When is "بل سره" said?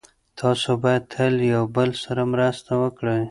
1.75-2.23